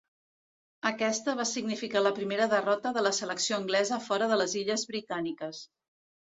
Aquesta 0.89 1.35
va 1.41 1.45
significar 1.49 2.03
la 2.07 2.13
primera 2.21 2.49
derrota 2.55 2.95
de 2.97 3.05
la 3.09 3.13
selecció 3.21 3.61
anglesa 3.61 4.03
fora 4.09 4.33
de 4.35 4.43
les 4.43 4.59
Illes 4.65 4.91
britàniques. 4.93 5.65